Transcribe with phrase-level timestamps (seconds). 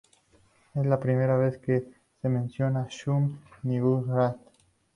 [0.73, 1.85] Es la primera vez que
[2.23, 4.39] se menciona a Shub-Niggurath.